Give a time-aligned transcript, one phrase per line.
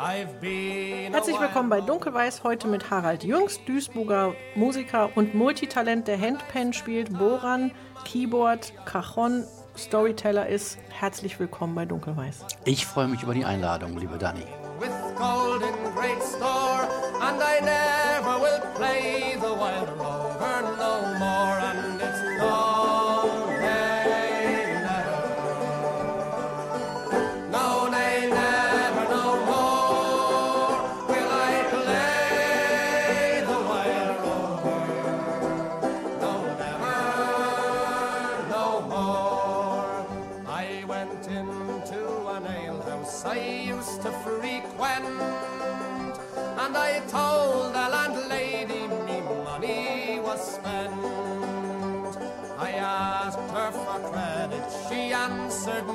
[0.00, 7.18] Herzlich willkommen bei Dunkelweiß, heute mit Harald Jüngst, Duisburger Musiker und Multitalent, der Handpan spielt,
[7.18, 7.72] Boran,
[8.04, 9.44] Keyboard, Cajon,
[9.76, 10.78] Storyteller ist.
[10.90, 12.44] Herzlich willkommen bei Dunkelweiß.
[12.64, 14.44] Ich freue mich über die Einladung, liebe Dani.
[14.78, 16.86] With gold in great store,
[17.20, 17.97] and I never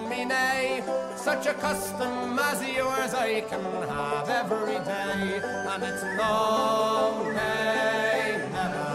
[0.09, 0.83] me nay.
[1.15, 8.91] Such a custom as yours I can have every day, and it's no, nay, never.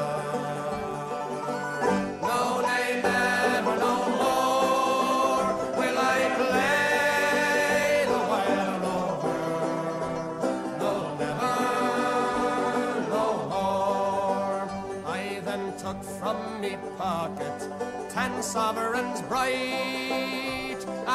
[2.23, 5.47] No, never, no more
[5.79, 8.83] will I play the wild.
[10.83, 10.93] No,
[11.23, 11.57] never,
[13.15, 14.63] no more.
[15.07, 17.59] I then took from me pocket
[18.11, 20.58] ten sovereigns bright,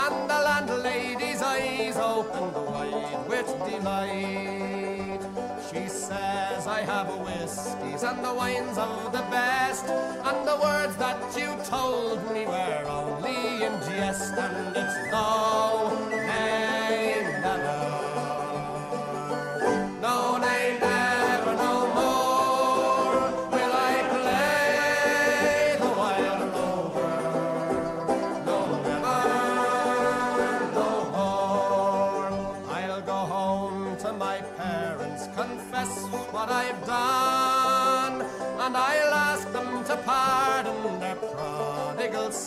[0.06, 5.22] and the landlady's eyes opened wide with delight.
[5.70, 9.86] She says I have whiskies and the wines of the best,
[10.30, 15.33] and the words that you told me were only in jest, and it's no,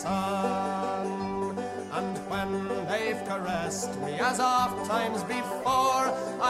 [0.07, 1.57] son.
[1.97, 2.51] And when
[2.89, 6.03] they've caressed me as oft times before,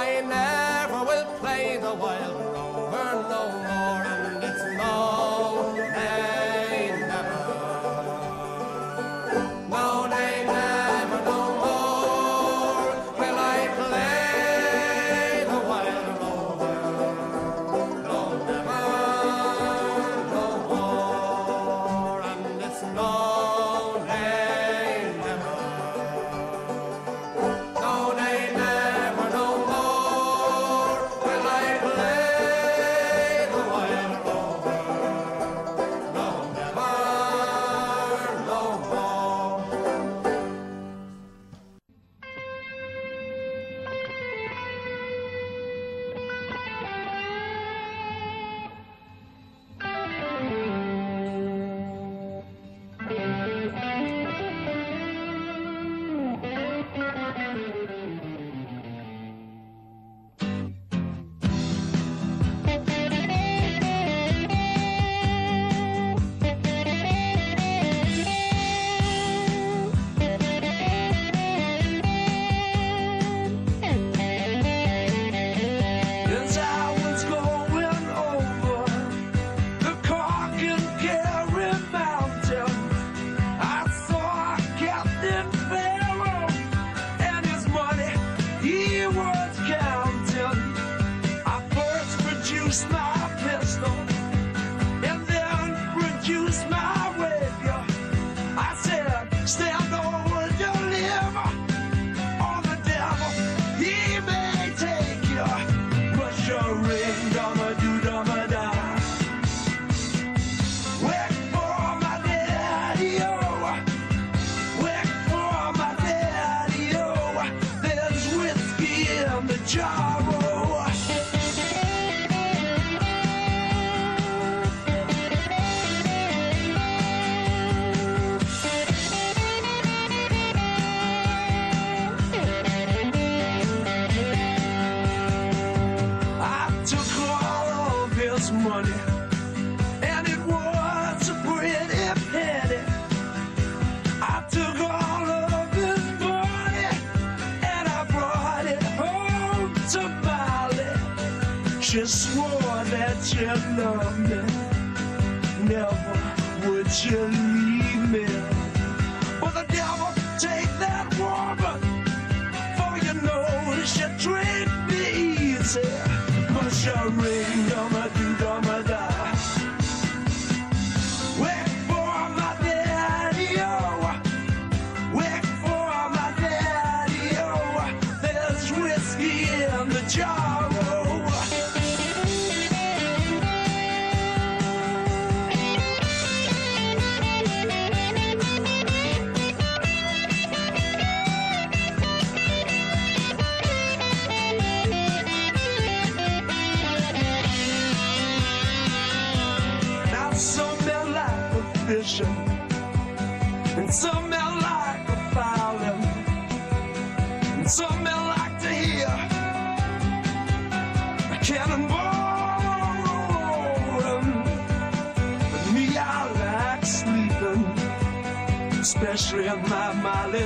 [0.03, 0.07] I
[0.37, 5.36] never will play the wild rover no more, and it's no,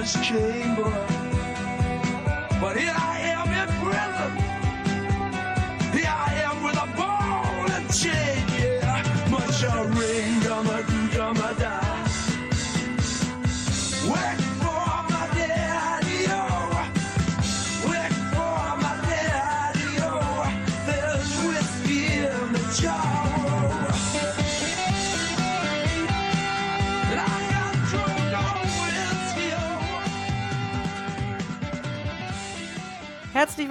[0.02, 1.11] this chamber.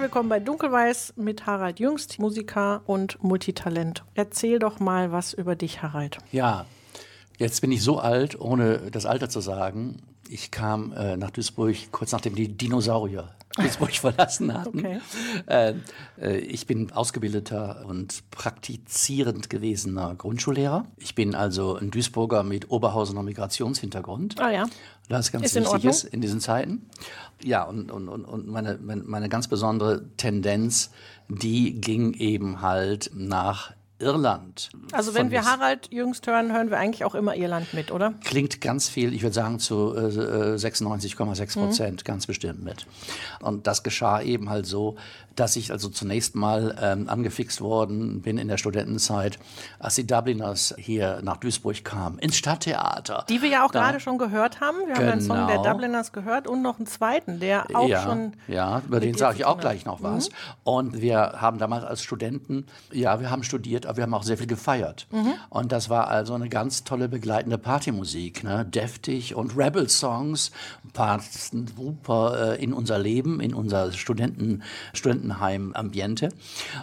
[0.01, 4.03] Willkommen bei Dunkelweiß mit Harald Jüngst, Musiker und Multitalent.
[4.15, 6.17] Erzähl doch mal was über dich, Harald.
[6.31, 6.65] Ja,
[7.37, 10.01] jetzt bin ich so alt, ohne das Alter zu sagen.
[10.27, 14.79] Ich kam äh, nach Duisburg kurz nachdem die Dinosaurier Duisburg verlassen hatten.
[14.79, 14.99] Okay.
[15.47, 15.73] Äh,
[16.19, 20.85] äh, ich bin ausgebildeter und praktizierend gewesener Grundschullehrer.
[20.97, 24.39] Ich bin also ein Duisburger mit Oberhausener Migrationshintergrund.
[24.39, 24.65] Ah ja.
[25.09, 25.89] Das ist ganz Ist in wichtig Ordnung.
[25.91, 26.89] ist in diesen Zeiten.
[27.43, 30.91] Ja, und, und, und, meine meine ganz besondere Tendenz,
[31.27, 34.69] die ging eben halt nach Irland.
[34.91, 38.13] Also wenn wir Harald Jüngst hören, hören wir eigentlich auch immer Irland mit, oder?
[38.23, 42.87] klingt ganz viel, ich würde sagen zu äh, äh, 96,6 Prozent ganz bestimmt mit.
[43.41, 44.95] Und das geschah eben halt so,
[45.35, 49.39] dass ich also zunächst mal ähm, angefixt worden bin in der Studentenzeit,
[49.79, 53.25] als die Dubliners hier nach Duisburg kamen, ins Stadttheater.
[53.29, 54.77] Die wir ja auch gerade schon gehört haben.
[54.87, 55.63] Wir haben einen Song der Genau.
[55.63, 58.33] Dubliners gehört und noch einen zweiten, der auch ja, schon.
[58.47, 60.29] ja, über den sage ich auch gleich noch was.
[60.63, 64.37] Und wir haben damals als Studenten, ja, wir haben studiert, aber wir haben auch sehr
[64.37, 65.07] viel gefeiert.
[65.49, 68.65] Und das war also eine ganz tolle begleitende Partymusik, ne?
[68.65, 70.51] deftig und Rebel-Songs
[70.93, 74.63] passten super äh, in unser Leben, in unser Studenten,
[75.21, 76.29] Studentenheim-Ambiente.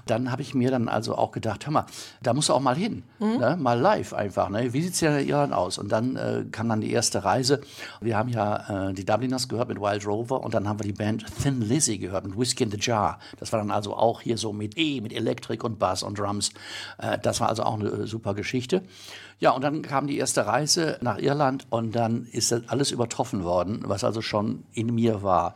[0.06, 1.87] Dann habe ich mir dann also auch gedacht, hör mal,
[2.23, 3.56] da musst du auch mal hin, ne?
[3.58, 4.49] mal live einfach.
[4.49, 4.73] Ne?
[4.73, 5.79] Wie sieht es ja in Irland aus?
[5.79, 7.61] Und dann äh, kam dann die erste Reise.
[8.00, 10.93] Wir haben ja äh, die Dubliners gehört mit Wild Rover und dann haben wir die
[10.93, 13.19] Band Thin Lizzy gehört mit Whiskey in the Jar.
[13.38, 16.50] Das war dann also auch hier so mit E, mit Elektrik und Bass und Drums.
[16.99, 18.82] Äh, das war also auch eine äh, super Geschichte.
[19.40, 23.44] Ja, und dann kam die erste Reise nach Irland und dann ist das alles übertroffen
[23.44, 25.55] worden, was also schon in mir war.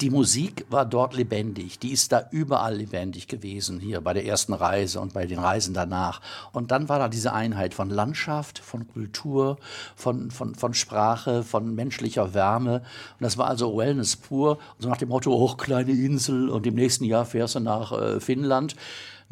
[0.00, 4.54] Die Musik war dort lebendig, die ist da überall lebendig gewesen, hier bei der ersten
[4.54, 6.22] Reise und bei den Reisen danach.
[6.52, 9.58] Und dann war da diese Einheit von Landschaft, von Kultur,
[9.96, 12.76] von, von, von Sprache, von menschlicher Wärme.
[12.76, 16.76] Und das war also Wellness pur, so nach dem Motto, oh, kleine Insel und im
[16.76, 18.76] nächsten Jahr fährst du nach äh, Finnland.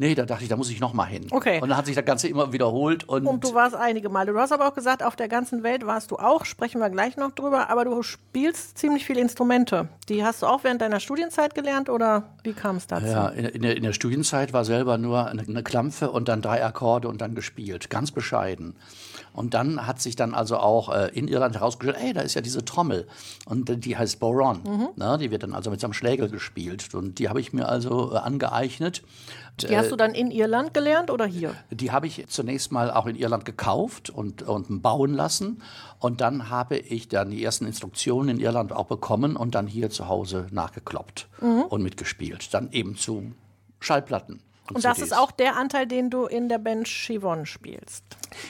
[0.01, 1.27] Nee, da dachte ich, da muss ich noch mal hin.
[1.29, 1.59] Okay.
[1.61, 4.31] Und dann hat sich das Ganze immer wiederholt und, Und du warst einige Male.
[4.31, 7.17] Du hast aber auch gesagt, auf der ganzen Welt warst du auch, sprechen wir gleich
[7.17, 9.89] noch drüber, aber du spielst ziemlich viele Instrumente.
[10.07, 13.07] Die hast du auch während deiner Studienzeit gelernt oder wie kam es dazu?
[13.07, 16.41] Ja, in, in, der, in der Studienzeit war selber nur eine, eine Klampfe und dann
[16.41, 18.77] drei Akkorde und dann gespielt, ganz bescheiden.
[19.33, 22.41] Und dann hat sich dann also auch äh, in Irland herausgestellt, ey, da ist ja
[22.41, 23.07] diese Trommel
[23.45, 24.61] und äh, die heißt Boron.
[24.95, 25.17] Ne?
[25.19, 28.13] Die wird dann also mit so einem Schlägel gespielt und die habe ich mir also
[28.13, 29.03] äh, angeeignet.
[29.67, 31.53] Die hast du dann in Irland gelernt oder hier?
[31.71, 35.61] Die habe ich zunächst mal auch in Irland gekauft und, und bauen lassen.
[35.99, 39.89] Und dann habe ich dann die ersten Instruktionen in Irland auch bekommen und dann hier
[39.89, 41.27] zu Hause nachgekloppt
[41.69, 42.53] und mitgespielt.
[42.53, 43.31] Dann eben zu
[43.79, 44.41] Schallplatten.
[44.73, 45.11] Und das CDs.
[45.11, 48.03] ist auch der Anteil, den du in der Band Chivon spielst.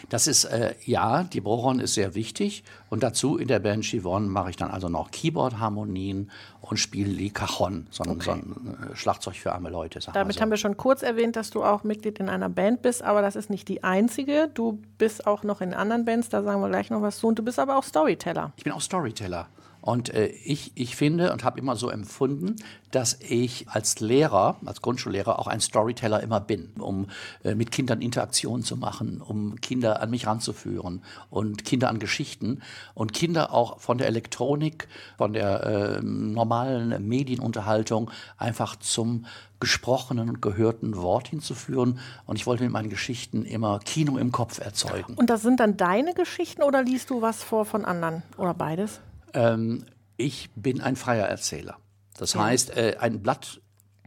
[0.09, 2.63] Das ist, äh, ja, die Boron ist sehr wichtig.
[2.89, 6.29] Und dazu in der Band Chivon mache ich dann also noch Keyboard-Harmonien
[6.61, 9.99] und spiele die Cajon, so ein, so ein äh, Schlagzeug für arme Leute.
[10.13, 10.41] Damit so.
[10.41, 13.35] haben wir schon kurz erwähnt, dass du auch Mitglied in einer Band bist, aber das
[13.35, 14.49] ist nicht die einzige.
[14.53, 17.27] Du bist auch noch in anderen Bands, da sagen wir gleich noch was zu.
[17.27, 18.51] Und du bist aber auch Storyteller.
[18.57, 19.47] Ich bin auch Storyteller.
[19.89, 22.57] Und äh, ich, ich finde und habe immer so empfunden,
[22.91, 27.07] dass ich als Lehrer, als Grundschullehrer auch ein Storyteller immer bin, um
[27.43, 32.61] äh, mit Kindern Interaktion zu machen, um Kinder an mich ranzuführen und Kinder an Geschichten
[32.93, 39.25] und Kinder auch von der Elektronik, von der äh, normalen Medienunterhaltung einfach zum
[39.59, 41.97] gesprochenen und gehörten Wort hinzuführen.
[42.27, 45.15] Und ich wollte mit meinen Geschichten immer Kino im Kopf erzeugen.
[45.15, 48.21] Und das sind dann deine Geschichten oder liest du was vor von anderen?
[48.37, 49.01] Oder beides?
[49.33, 49.85] Ähm,
[50.17, 51.77] ich bin ein freier Erzähler.
[52.17, 53.61] Das heißt, äh, ein Blatt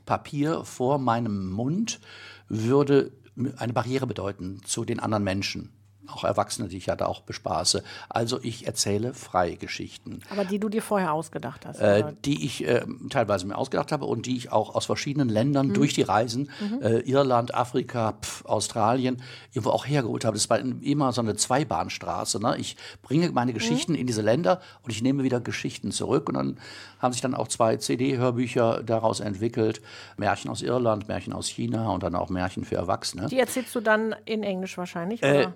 [0.04, 2.00] Papier vor meinem Mund
[2.48, 3.12] würde
[3.56, 5.72] eine Barriere bedeuten zu den anderen Menschen.
[6.08, 7.82] Auch Erwachsene, die ich ja da auch bespaße.
[8.08, 10.20] Also ich erzähle freie Geschichten.
[10.30, 11.78] Aber die du dir vorher ausgedacht hast.
[11.80, 15.68] Äh, die ich äh, teilweise mir ausgedacht habe und die ich auch aus verschiedenen Ländern
[15.68, 15.74] Mhm.
[15.74, 16.50] durch die Reisen,
[16.82, 20.36] äh, Irland, Afrika, pf, Australien, irgendwo auch hergeholt habe.
[20.36, 22.40] Das war immer so eine Zweibahnstraße.
[22.40, 22.56] Ne?
[22.58, 23.34] Ich bringe Mhm.
[23.34, 26.28] meine Geschichten in diese Länder und ich nehme wieder Geschichten zurück.
[26.28, 26.58] Und dann
[26.98, 29.80] haben sich dann auch zwei CD-Hörbücher daraus entwickelt.
[30.16, 33.28] Märchen aus Irland, Märchen aus China und dann auch Märchen für Erwachsene.
[33.28, 35.22] die erzählst du dann in Englisch wahrscheinlich?
[35.22, 35.54] Äh, Oder?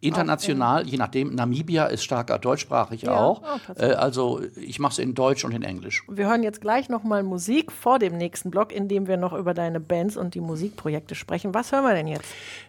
[0.00, 3.42] International, je nachdem, Namibia ist stark deutschsprachig Ja, auch.
[3.42, 6.04] oh, äh, also ich mache es in Deutsch und in Englisch.
[6.08, 9.54] Wir hören jetzt gleich nochmal Musik vor dem nächsten Block, in dem wir noch über
[9.54, 11.54] deine Bands und die Musikprojekte sprechen.
[11.54, 12.26] Was hören wir denn jetzt?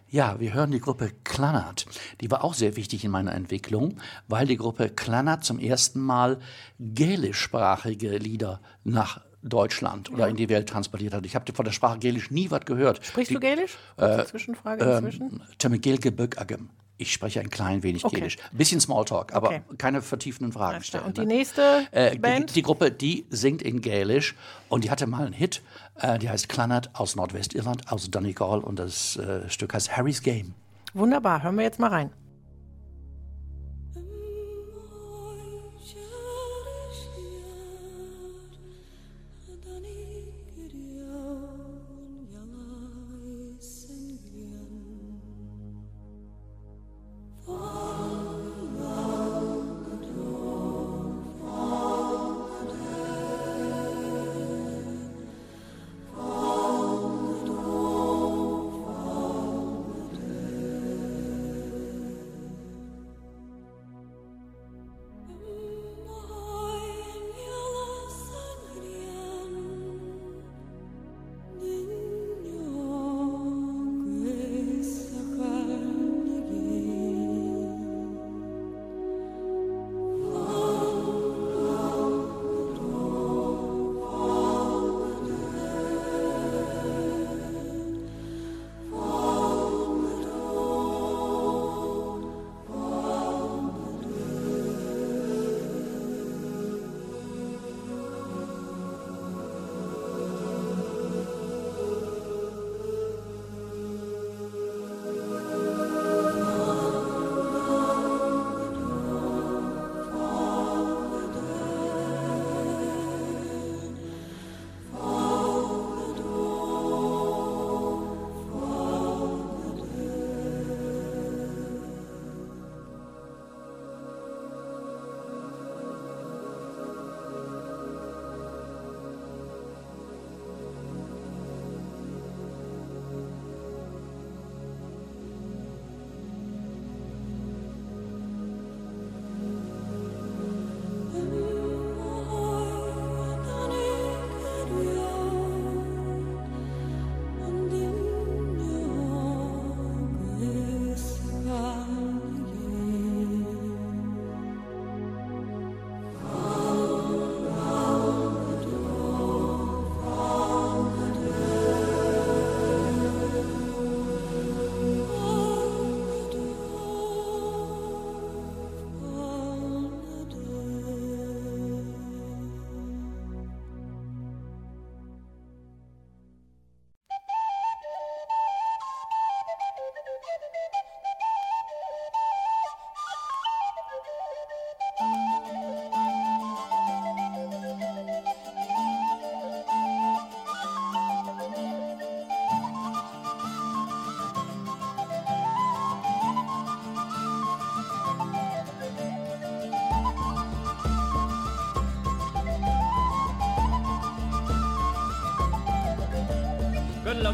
[0.09, 1.85] Ja, wir hören die Gruppe Klannert.
[2.21, 3.97] Die war auch sehr wichtig in meiner Entwicklung,
[4.27, 6.39] weil die Gruppe Klannert zum ersten Mal
[6.79, 11.25] gälischsprachige Lieder nach Deutschland oder in die Welt transportiert hat.
[11.25, 13.05] Ich habe von der Sprache Gälisch nie was gehört.
[13.05, 13.77] Sprichst die, du Gälisch?
[13.97, 15.21] Kurze Zwischenfrage inzwischen.
[15.23, 16.69] Ähm, Temegilge Böckagem.
[16.99, 18.15] Ich spreche ein klein wenig Okay.
[18.17, 18.37] Gälisch.
[18.51, 19.61] Bisschen Smalltalk, aber Okay.
[19.77, 21.03] keine vertiefenden Fragen stellen.
[21.05, 21.27] Und die ne?
[21.27, 22.49] nächste Äh, Band?
[22.49, 24.35] Die, die Gruppe, die singt in Gälisch
[24.69, 25.61] und die hatte mal einen Hit,
[25.99, 30.53] äh, die heißt Klannert aus Nordwestirland, aus Donegal und das äh, Stück heißt Harry's Game.
[30.93, 32.09] Wunderbar, hören wir jetzt mal rein.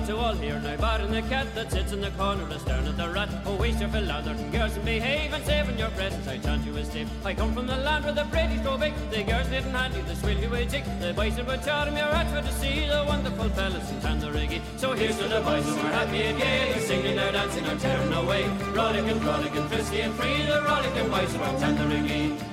[0.02, 3.08] To all here now, bar the cat that sits in the corner astern of the
[3.10, 3.30] rat.
[3.46, 6.28] Oh, waste your philander, girls and behave and save in your presence.
[6.28, 7.08] I chant you a step.
[7.24, 8.94] I come from the land where the Brady's go big.
[9.12, 10.84] The girls didn't hand you the swilly way tick.
[11.00, 14.62] The boys that would charm your heart for to see the wonderful fellas in Tandariggy.
[14.78, 16.72] So here's to the boys who are happy and gay.
[16.72, 18.44] They're singing, they're dancing, they're tearing away.
[18.74, 20.46] Rollicking, frolicking, frisky and free.
[20.46, 22.53] The rollicking boys around Tandariggy.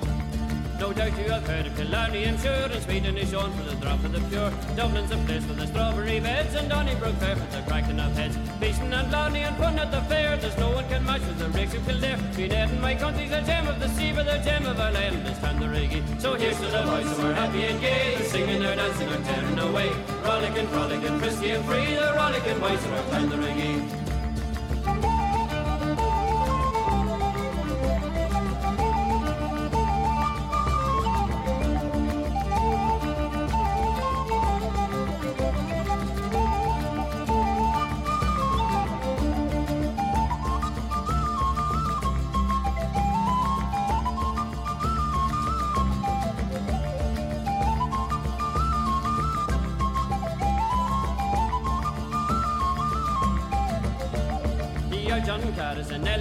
[1.09, 4.19] you have heard of Killarney, I'm sure, and Sweden is for the drop of the
[4.29, 4.51] pure.
[4.75, 8.37] Dublin's a place for the strawberry beds, and Donnybrook fair for the cracking of heads.
[8.59, 11.49] Beeston and Blarney and Pun at the fair, there's no one can match with the
[11.49, 12.19] rigs of Kildare.
[12.37, 15.37] And my country's a gem of the sea, but the gem of our land is
[15.39, 16.21] Tandariggy.
[16.21, 19.59] So here's to the boys who are happy and gay, singing, they're dancing, they're tearing
[19.59, 19.89] away.
[20.23, 24.00] Rollicking, frolicking, frisky and free, the rollicking boys who are the Here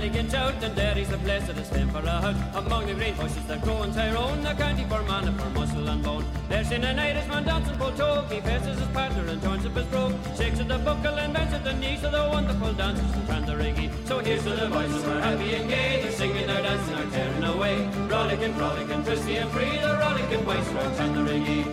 [0.01, 2.37] Elegant out, and there is that is fit for a hug.
[2.55, 5.87] Among the green bushes that grow in Tyrone, the county for man and for muscle
[5.87, 6.25] and bone.
[6.49, 9.85] There's in an Irishman dancing full toe, he faces his partner and turns up his
[9.89, 10.15] brogue.
[10.39, 13.91] Shakes at the buckle and bends at the knees of the wonderful dancers from Tandariggy.
[14.07, 17.11] So here's to the boys who are happy and gay, they're singing, they're dancing, they're
[17.11, 17.87] tearing away.
[18.09, 21.70] Rollicking, frolicking, frisky and free, the rollicking boys from Tandariggy.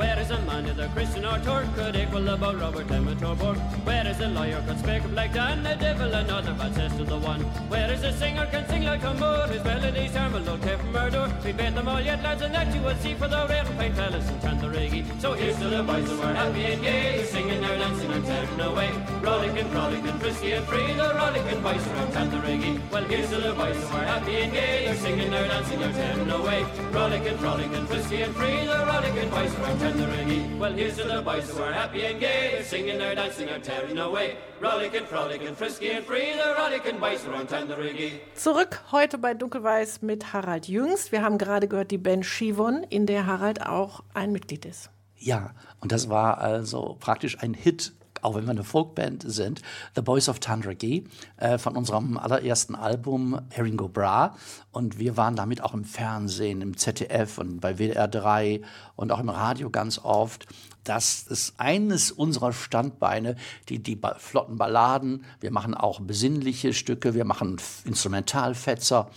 [0.00, 3.58] Where is a man either Christian or Turk could equal about Robert or Burke?
[3.84, 7.18] Where is a lawyer could speak like Dan, the devil another bad says to the
[7.18, 7.42] one?
[7.68, 10.92] Where is a singer can sing like a moor, his melodies are will don't from
[10.92, 11.30] murder?
[11.44, 13.78] We bet them all yet, lads, and that you will see for the red and
[13.78, 15.20] paint fellas in Tandariggy.
[15.20, 18.60] So here's to the boys who are happy and gay, singing, they're dancing and tearing
[18.60, 18.90] away.
[19.20, 22.90] Rollicking, frolicking, frisky and free, the rollicking boys from Tandariggy.
[22.90, 25.92] Well, here's to the boys who are happy and gay, they're singing, they're dancing, they're
[25.92, 26.64] tearing away.
[26.90, 29.54] Rollicking, frolicking, frisky and free, the rollicking boys
[29.90, 33.58] Well, here's to the boys who are happy and gay, they're singing, they're dancing, they're
[33.58, 34.36] tearing away.
[34.60, 38.20] Rollicking, frolicking, frisky and free, the rollicking boys from Tandariggy.
[38.36, 41.10] Zurück heute bei Dunkelweiß mit Harald Jüngst.
[41.10, 44.90] Wir haben gerade gehört die Band Shivon, in der Harald auch ein Mitglied ist.
[45.16, 49.62] Ja, und das war also praktisch ein Hit, auch wenn wir eine Folkband sind.
[49.94, 51.04] The Boys of Tandragee
[51.36, 54.36] äh, von unserem allerersten Album Eringo Bra.
[54.72, 58.60] Und wir waren damit auch im Fernsehen, im ZDF und bei WDR 3
[58.96, 60.46] und auch im Radio ganz oft.
[60.84, 63.36] Das ist eines unserer Standbeine,
[63.68, 65.24] die, die ba flotten Balladen.
[65.40, 69.10] Wir machen auch besinnliche Stücke, wir machen Instrumentalfetzer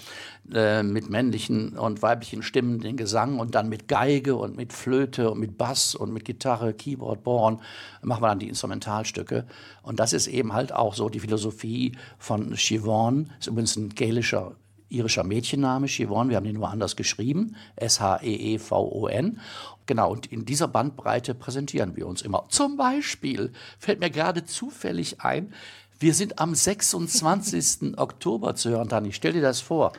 [0.52, 5.32] äh, mit männlichen und weiblichen Stimmen, den Gesang und dann mit Geige und mit Flöte
[5.32, 7.62] und mit Bass und mit Gitarre, Keyboard, Born
[8.02, 9.46] machen wir dann die Instrumentalstücke.
[9.84, 14.56] Und das ist eben halt auch so die Philosophie von Siobhan, ist übrigens ein gälischer
[14.90, 19.40] irischer Mädchenname, Siobhan, wir haben den nur anders geschrieben, S-H-E-E-V-O-N.
[19.86, 22.46] Genau, und in dieser Bandbreite präsentieren wir uns immer.
[22.50, 25.52] Zum Beispiel fällt mir gerade zufällig ein,
[26.00, 27.94] wir sind am 26.
[27.98, 29.14] Oktober zu hören, Dani.
[29.14, 29.94] Stell dir das vor,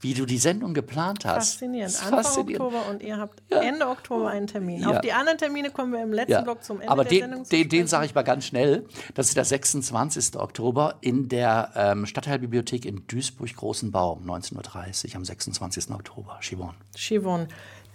[0.00, 1.52] wie du die Sendung geplant hast.
[1.54, 1.94] Faszinierend.
[2.02, 2.60] Anfang faszinierend.
[2.66, 3.60] Oktober und ihr habt Ja.
[3.62, 4.80] Ende Oktober einen Termin.
[4.82, 4.90] Ja.
[4.90, 7.20] Auf die anderen Termine kommen wir im letzten Ja, Block zum Ende aber der den,
[7.20, 7.48] Sendung.
[7.48, 8.84] den, den sage ich mal ganz schnell.
[9.14, 10.36] Das ist der 26.
[10.36, 15.90] Oktober in der ähm, Stadtteilbibliothek in Duisburg-Großenbaum, 19.30 Uhr am 26.
[15.90, 16.36] Oktober.
[16.40, 16.74] Shivon.
[16.94, 17.48] Shivon,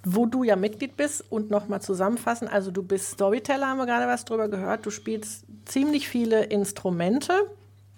[0.04, 4.08] wo du ja Mitglied bist und nochmal zusammenfassen, also du bist Storyteller, haben wir gerade
[4.08, 7.34] was drüber gehört, du spielst ziemlich viele Instrumente,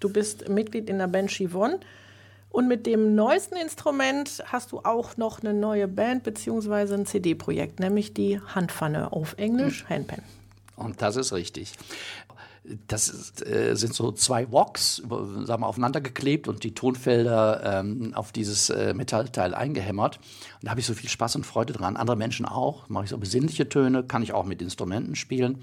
[0.01, 1.75] du bist Mitglied in der Band Shivon
[2.53, 6.93] und mit dem neuesten Instrument hast du auch noch eine neue Band bzw.
[6.93, 10.21] ein CD-Projekt, nämlich die Handpfanne auf Englisch, Handpan.
[10.75, 11.73] Und das ist richtig.
[12.87, 18.13] Das ist, äh, sind so zwei Woks sagen wir, aufeinander geklebt und die Tonfelder ähm,
[18.13, 20.17] auf dieses äh, Metallteil eingehämmert.
[20.17, 21.97] Und da habe ich so viel Spaß und Freude dran.
[21.97, 22.87] Andere Menschen auch.
[22.87, 25.57] Mache ich so besinnliche Töne, kann ich auch mit Instrumenten spielen.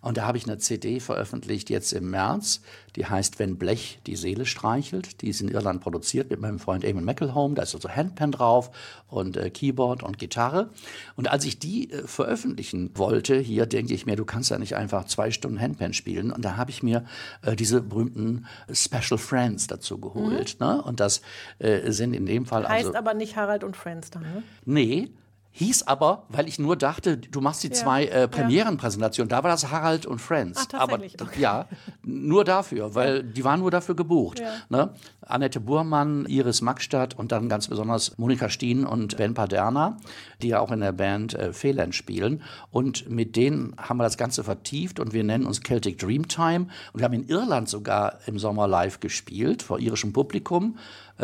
[0.00, 2.62] Und da habe ich eine CD veröffentlicht jetzt im März.
[2.98, 5.22] Die heißt Wenn Blech die Seele streichelt.
[5.22, 7.54] Die ist in Irland produziert mit meinem Freund Eamon McElhone.
[7.54, 8.72] Da ist also Handpan drauf
[9.06, 10.70] und äh, Keyboard und Gitarre.
[11.14, 14.74] Und als ich die äh, veröffentlichen wollte, hier denke ich mir, du kannst ja nicht
[14.74, 16.32] einfach zwei Stunden Handpan spielen.
[16.32, 17.04] Und da habe ich mir
[17.42, 20.56] äh, diese berühmten Special Friends dazu geholt.
[20.58, 20.82] Ne?
[20.82, 21.22] Und das
[21.60, 24.42] äh, sind in dem Fall Heißt also aber nicht Harald und Friends dann, ne?
[24.64, 25.08] Nee,
[25.52, 29.50] Hieß aber, weil ich nur dachte, du machst die Ja, zwei äh, Premierenpräsentationen, da war
[29.50, 30.68] das Harald und Friends.
[30.72, 31.40] Ach, aber tatsächlich, okay.
[31.40, 31.66] ja,
[32.04, 34.38] nur dafür, weil die waren nur dafür gebucht.
[34.38, 34.52] Ja.
[34.68, 34.90] Ne?
[35.20, 39.96] Annette Burmann, Iris Maxstadt und dann ganz besonders Monika Steen und Ben Paderna,
[40.42, 42.42] die ja auch in der Band äh, Fehlend spielen.
[42.70, 46.68] Und mit denen haben wir das Ganze vertieft und wir nennen uns Celtic Dreamtime.
[46.92, 50.78] Und wir haben in Irland sogar im Sommer live gespielt, vor irischem Publikum,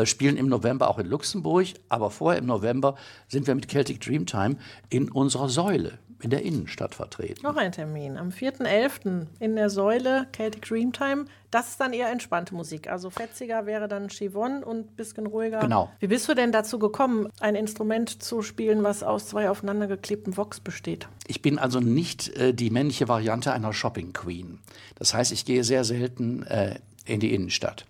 [0.04, 1.68] spielen im November auch in Luxemburg.
[1.88, 2.96] Aber vorher im November
[3.28, 4.56] sind wir mit Celtic Dreamtime
[4.90, 7.42] in unserer Säule in der Innenstadt vertreten.
[7.42, 8.16] Noch ein Termin.
[8.16, 9.26] Am 4.11.
[9.40, 11.26] in der Säule Celtic Dreamtime.
[11.50, 12.90] Das ist dann eher entspannte Musik.
[12.90, 15.60] Also fetziger wäre dann Chivon und ein bisschen ruhiger.
[15.60, 15.90] Genau.
[16.00, 20.60] Wie bist du denn dazu gekommen, ein Instrument zu spielen, was aus zwei aufeinandergeklebten Vox
[20.60, 21.08] besteht?
[21.26, 24.60] Ich bin also nicht äh, die männliche Variante einer Shopping Queen.
[24.96, 27.84] Das heißt, ich gehe sehr selten äh, in die Innenstadt.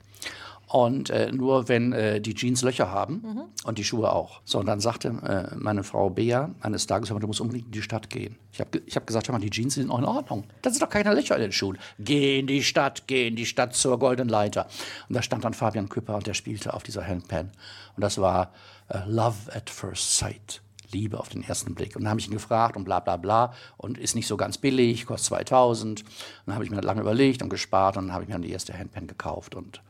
[0.74, 4.40] Und äh, nur wenn äh, die Jeans Löcher haben und die Schuhe auch.
[4.44, 7.66] So, und dann sagte äh, meine Frau Bea eines Tages, hör mal, du musst unbedingt
[7.66, 8.36] in die Stadt gehen.
[8.50, 10.42] Ich habe ich hab gesagt, hör mal, die Jeans sind auch in Ordnung.
[10.62, 11.78] Da sind doch keine Löcher in den Schuhen.
[12.00, 14.66] Geh in die Stadt, geh in die Stadt zur Golden Leiter.
[15.08, 17.52] Und da stand dann Fabian Küpper und der spielte auf dieser Handpan.
[17.94, 18.50] Und das war
[18.88, 20.60] äh, Love at First Sight.
[20.90, 21.94] Liebe auf den ersten Blick.
[21.94, 24.58] Und dann habe ich ihn gefragt und bla bla bla und ist nicht so ganz
[24.58, 26.00] billig, kostet 2000.
[26.00, 26.10] Und
[26.46, 28.50] dann habe ich mir lange überlegt und gespart und dann habe ich mir dann die
[28.50, 29.54] erste Handpan gekauft.
[29.54, 29.80] Und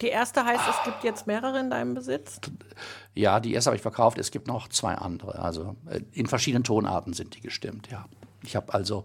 [0.00, 2.40] Die erste heißt, es gibt jetzt mehrere in deinem Besitz.
[3.14, 4.18] ja, die erste habe ich verkauft.
[4.18, 5.38] Es gibt noch zwei andere.
[5.38, 8.06] Also äh, in verschiedenen Tonarten sind die gestimmt, ja.
[8.42, 9.04] Ich habe also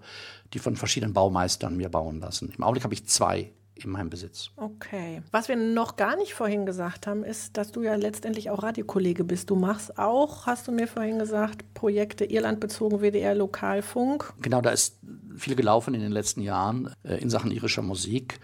[0.54, 2.54] die von verschiedenen Baumeistern mir bauen lassen.
[2.56, 4.52] Im Augenblick habe ich zwei in meinem Besitz.
[4.56, 5.22] Okay.
[5.32, 9.24] Was wir noch gar nicht vorhin gesagt haben, ist, dass du ja letztendlich auch Radiokollege
[9.24, 9.50] bist.
[9.50, 14.34] Du machst auch, hast du mir vorhin gesagt, Projekte Irlandbezogen, WDR, Lokalfunk.
[14.42, 15.00] Genau, da ist
[15.36, 18.40] viel gelaufen in den letzten Jahren äh, in Sachen irischer Musik.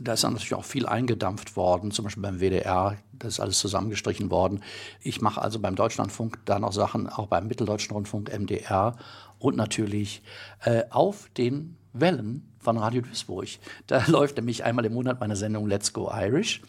[0.00, 3.58] Da ist dann natürlich auch viel eingedampft worden, zum Beispiel beim WDR, das ist alles
[3.60, 4.62] zusammengestrichen worden.
[5.00, 8.96] Ich mache also beim Deutschlandfunk da noch Sachen, auch beim Mitteldeutschen Rundfunk, MDR
[9.38, 10.22] und natürlich
[10.64, 13.48] äh, auf den Wellen von Radio Duisburg.
[13.86, 16.62] Da läuft nämlich einmal im Monat meine Sendung Let's Go Irish.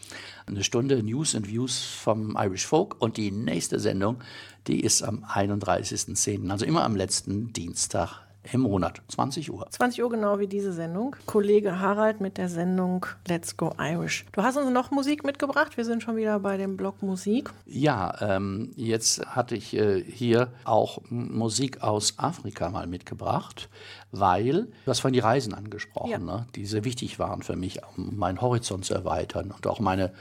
[0.46, 3.00] Eine Stunde News and Views vom Irish Folk.
[3.00, 4.18] Und die nächste Sendung,
[4.66, 9.66] die ist am 31.10., also immer am letzten Dienstag im Monat, 20 Uhr.
[9.70, 11.16] 20 Uhr genau wie diese Sendung.
[11.26, 14.26] Kollege Harald mit der Sendung Let's Go Irish.
[14.32, 15.76] Du hast uns noch Musik mitgebracht.
[15.76, 17.50] Wir sind schon wieder bei dem Blog Musik.
[17.66, 23.68] Ja, ähm, jetzt hatte ich äh, hier auch Musik aus Afrika mal mitgebracht,
[24.18, 26.18] weil du hast vorhin die Reisen angesprochen, Ja.
[26.18, 30.12] ne, die sehr wichtig waren für mich, um meinen Horizont zu erweitern und auch meine,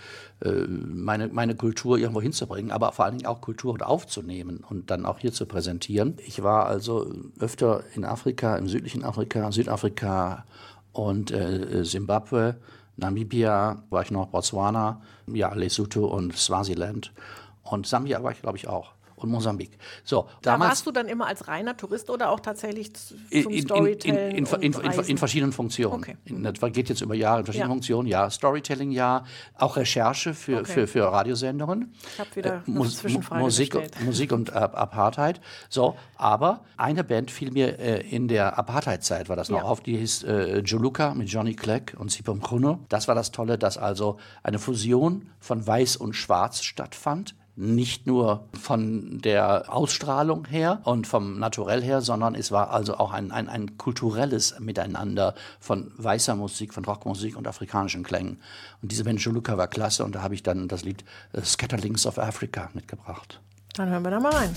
[0.44, 5.06] äh, meine, meine Kultur irgendwo hinzubringen, aber vor allen Dingen auch Kultur aufzunehmen und dann
[5.06, 6.18] auch hier zu präsentieren.
[6.26, 10.46] Ich war also öfter in Afrika, im südlichen Afrika, Südafrika
[10.92, 12.56] und äh, Simbabwe.
[12.98, 17.12] Namibia war ich noch, Botswana, ja, Lesotho und Swasiland.
[17.64, 18.92] Und Sambia war ich, glaube ich, auch.
[19.24, 19.78] Und Mosambik.
[20.04, 23.62] So, Da warst du dann immer als reiner Tourist oder auch tatsächlich zum in, in,
[23.64, 24.74] Storytelling in, in,
[25.08, 25.94] in, verschiedenen Funktionen.
[26.04, 26.18] Okay.
[26.26, 27.74] Das geht jetzt über Jahre in verschiedenen Ja.
[27.74, 28.08] Funktionen.
[28.10, 29.24] Ja, Storytelling, ja,
[29.58, 30.72] auch Recherche für, Okay.
[30.74, 31.94] für, für Radiosendungen.
[32.14, 33.78] Ich habe wieder Äh, Mus- Musik.
[34.04, 35.40] Musik und äh, Apartheid.
[35.70, 39.64] So, aber eine Band fiel mir äh, in der Apartheid-Zeit, war das noch Ja.
[39.64, 42.80] auf, die hieß äh, Juluka mit Johnny Clegg und Sipom Kruno.
[42.90, 47.36] Das war das Tolle, dass also eine Fusion von Weiß und Schwarz stattfand.
[47.56, 53.14] Nicht nur von der Ausstrahlung her und vom Naturell her, sondern es war also auch
[53.14, 58.42] ein, ein, ein kulturelles Miteinander von weißer Musik, von Rockmusik und afrikanischen Klängen.
[58.82, 62.08] Und diese Band Juluka war klasse und da habe ich dann das Lied äh, Scatterlings
[62.08, 63.40] of Africa mitgebracht.
[63.76, 64.54] Dann hören wir da mal rein.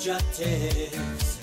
[0.00, 1.38] Fugitives.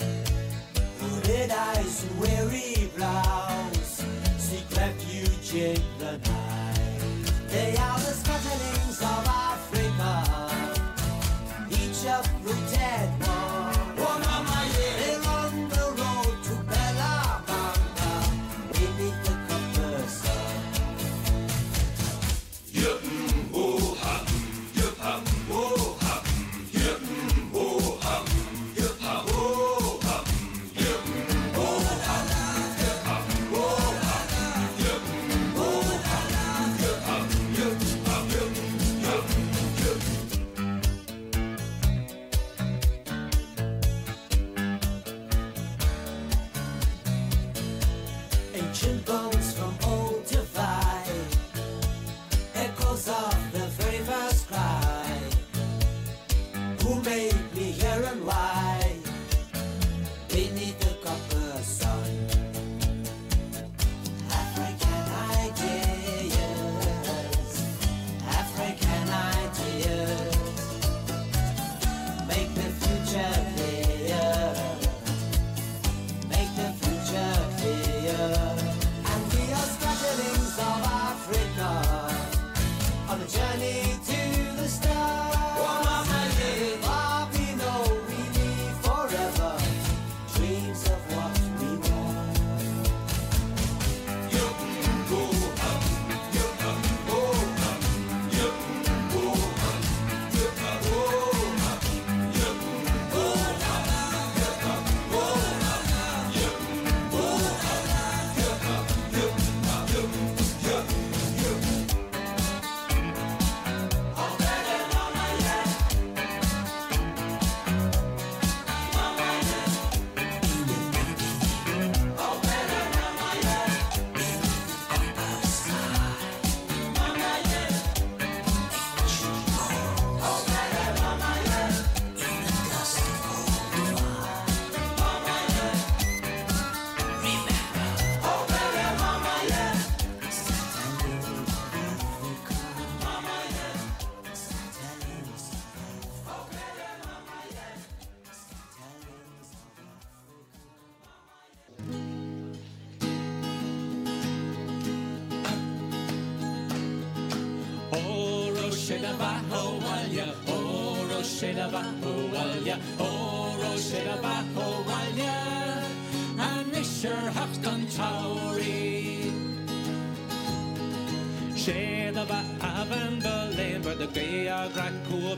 [0.99, 4.03] Hooded eyes and weary brows.
[4.37, 7.49] Seek refuge in the night.
[7.49, 9.46] They are the scatterlings of Africa.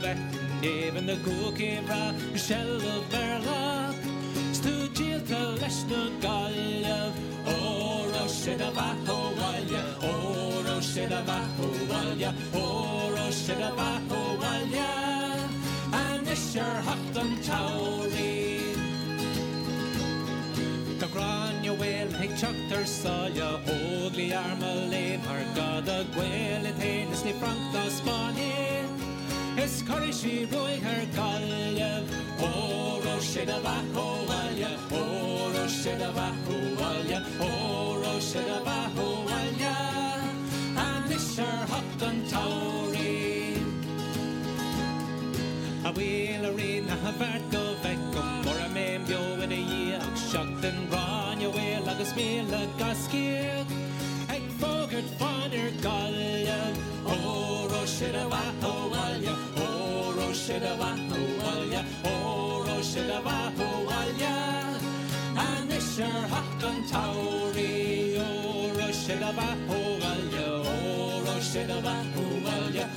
[0.00, 0.16] be
[0.62, 3.94] Even de koki fra Kjell Berla
[4.52, 7.12] Studjeta lesnu galja
[7.46, 14.90] Oro shida vaho valja Oro shida vaho valja Oro shida vaho valja
[15.92, 18.60] An isher haktan tauri
[21.00, 27.32] Ta granja wel hek chakter saja Ogli arma er lev Harka da gwelet the ni
[27.40, 28.29] frankta spar
[29.70, 30.46] bez korysi
[30.82, 32.02] her kalje,
[32.42, 38.60] oroś się da wachu walje, oroś się da wachu walje, oroś da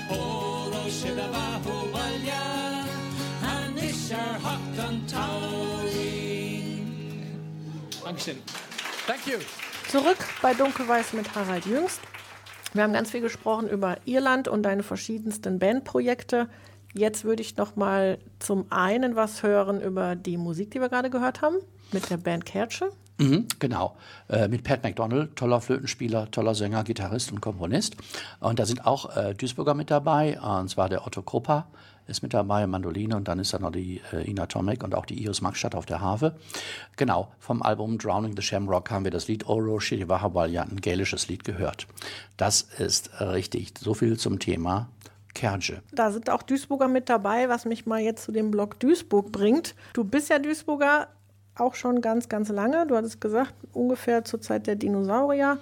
[0.09, 2.41] óró siad a bhathóhaile
[3.41, 6.83] an is ar hacht an tairí.
[8.03, 8.37] Dankeschön.
[9.07, 9.39] Thank you.
[9.89, 12.01] Zurück bei Dunkelweiß mit Harald Jüngst.
[12.73, 16.49] Wir haben ganz viel gesprochen über Irland und deine verschiedensten Bandprojekte.
[16.93, 21.09] Jetzt würde ich noch mal zum einen was hören über die Musik, die wir gerade
[21.09, 21.57] gehört haben,
[21.91, 22.91] mit der Band Kertsche.
[23.17, 23.95] Mhm, genau.
[24.29, 27.95] Äh, mit Pat McDonald, toller Flötenspieler, toller Sänger, Gitarrist und Komponist.
[28.39, 31.67] Und da sind auch äh, Duisburger mit dabei, und zwar der Otto Krupa
[32.07, 35.05] ist mit dabei, Mandoline, und dann ist da noch die äh, Ina Tomek und auch
[35.05, 36.35] die Iris Magstadt auf der Harfe.
[36.97, 41.43] Genau, vom Album Drowning the Shamrock haben wir das Lied Oro Shiriwahawalia, ein gälisches Lied
[41.43, 41.87] gehört.
[42.35, 43.73] Das ist richtig.
[43.79, 44.89] So viel zum Thema
[45.33, 45.81] Kerge.
[45.91, 49.75] Da sind auch Duisburger mit dabei, was mich mal jetzt zu dem Blog Duisburg bringt.
[49.93, 51.07] Du bist ja Duisburger
[51.55, 52.87] auch schon ganz, ganz lange.
[52.87, 55.57] Du hattest gesagt, ungefähr zur Zeit der Dinosaurier.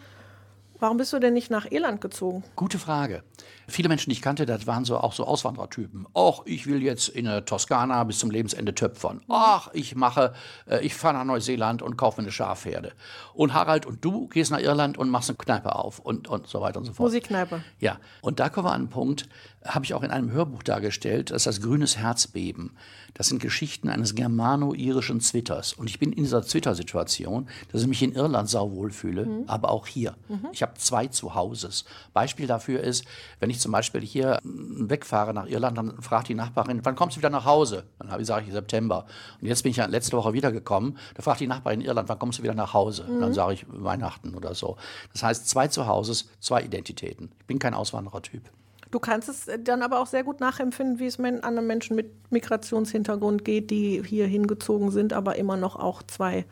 [0.81, 2.43] Warum bist du denn nicht nach Irland gezogen?
[2.55, 3.21] Gute Frage.
[3.67, 6.07] Viele Menschen, die ich kannte, das waren so auch so Auswanderertypen.
[6.15, 9.21] Ach, ich will jetzt in der Toskana bis zum Lebensende töpfern.
[9.29, 10.33] Ach, ich mache,
[10.67, 12.93] äh, ich fahre nach Neuseeland und kaufe mir eine Schafherde.
[13.35, 16.61] Und Harald und du gehst nach Irland und machst eine Kneipe auf und, und so
[16.61, 17.09] weiter und so fort.
[17.09, 17.63] Musikkneipe.
[17.79, 19.29] Ja, und da kommen wir an einen Punkt,
[19.65, 22.71] habe ich auch in einem Hörbuch dargestellt, das ist das Grünes Herzbeben.
[23.13, 25.73] Das sind Geschichten eines germano-irischen Zwitters.
[25.73, 29.85] Und ich bin in dieser Zwitter-Situation, dass ich mich in Irland sauwohl fühle, aber auch
[29.85, 30.15] hier.
[30.53, 31.85] Ich habe zwei Zuhauses.
[32.13, 33.05] Beispiel dafür ist,
[33.39, 37.19] wenn ich zum Beispiel hier wegfahre nach Irland, dann fragt die Nachbarin, wann kommst du
[37.19, 37.83] wieder nach Hause?
[37.99, 39.05] Dann sage ich, September.
[39.41, 40.97] Und jetzt bin ich ja letzte Woche wiedergekommen.
[41.15, 43.03] Da fragt die Nachbarin in Irland, wann kommst du wieder nach Hause?
[43.03, 44.77] Und dann sage ich, Weihnachten oder so.
[45.11, 47.29] Das heißt, zwei Zuhauses, zwei Identitäten.
[47.39, 48.49] Ich bin kein Auswanderertyp.
[48.91, 52.11] Du kannst es äh, dann aber auch sehr gut nachempfinden, wie es anderen Menschen mit
[52.31, 56.45] Migrationshintergrund geht, die hier hingezogen sind, aber immer noch auch zwei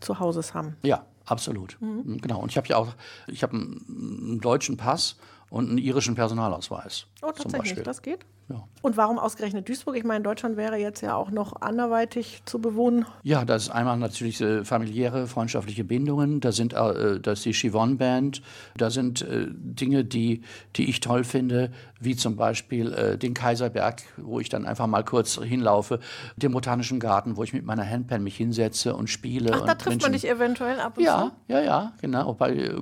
[0.00, 0.76] Zuhauses haben.
[0.82, 1.76] Ja, absolut.
[2.20, 2.40] Genau.
[2.40, 2.88] Und ich habe ja auch,
[3.26, 5.16] ich habe einen, deutschen Pass
[5.50, 7.06] und einen irischen Personalausweis.
[7.22, 8.24] Oh, tatsächlich, das geht.
[8.48, 8.64] Ja.
[8.80, 9.96] Und warum ausgerechnet Duisburg?
[9.96, 13.04] Ich meine, Deutschland wäre jetzt ja auch noch anderweitig zu bewohnen.
[13.22, 16.40] Ja, das ist einmal natürlich äh, familiäre, freundschaftliche Bindungen.
[16.40, 18.40] Da sind äh, das ist die Chivon Band.
[18.76, 20.42] Da sind äh, Dinge, die,
[20.76, 25.04] die ich toll finde, wie zum Beispiel äh, den Kaiserberg, wo ich dann einfach mal
[25.04, 25.98] kurz hinlaufe,
[26.36, 29.50] den Botanischen Garten, wo ich mit meiner Handpan mich hinsetze und spiele.
[29.52, 32.32] Ach, und da trifft man Menschen- dich eventuell ab und Ja, ja, ja, genau.
[32.34, 32.72] Bei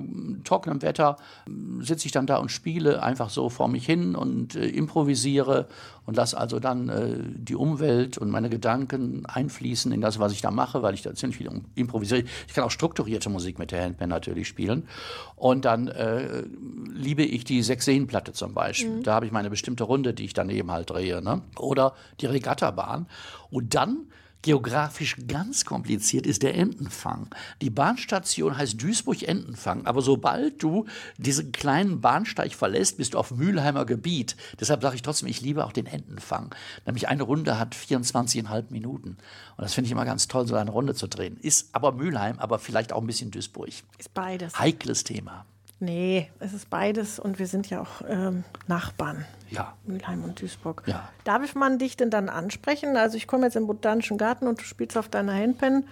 [0.43, 4.55] trockenem Wetter äh, sitze ich dann da und spiele einfach so vor mich hin und
[4.55, 4.67] äh,
[6.05, 10.41] und lasse also dann äh, die Umwelt und meine Gedanken einfließen in das, was ich
[10.41, 12.23] da mache, weil ich da ziemlich viel improvisiere.
[12.47, 14.87] Ich kann auch strukturierte Musik mit der Handpan natürlich spielen.
[15.35, 16.43] Und dann äh,
[16.93, 19.03] liebe ich die Sechs-Seen-Platte zum Beispiel.
[19.03, 21.21] Da habe ich meine bestimmte Runde, die ich daneben halt drehe.
[21.21, 21.41] Ne?
[21.57, 23.07] Oder die Regattabahn.
[23.49, 24.07] Und dann
[24.41, 27.29] Geografisch ganz kompliziert ist der Entenfang.
[27.61, 30.85] Die Bahnstation heißt Duisburg-Entenfang, aber sobald du
[31.17, 34.35] diesen kleinen Bahnsteig verlässt, bist du auf Mülheimer Gebiet.
[34.59, 36.53] Deshalb sage ich trotzdem, ich liebe auch den Entenfang.
[36.85, 39.17] Nämlich eine Runde hat 24,5 Minuten.
[39.57, 41.37] Und das finde ich immer ganz toll, so eine Runde zu drehen.
[41.37, 43.69] Ist aber Mülheim, aber vielleicht auch ein bisschen Duisburg.
[43.97, 44.57] Ist beides.
[44.59, 45.45] Heikles Thema.
[45.79, 49.25] Nee, es ist beides und wir sind ja auch ähm, Nachbarn.
[49.49, 49.75] Ja.
[49.85, 50.83] Mülheim und Duisburg.
[50.87, 51.07] Ja.
[51.23, 52.97] Darf man dich denn dann ansprechen?
[52.97, 55.85] Also ich komme jetzt den Botanischen Garten und du spielst auf deiner Handpan.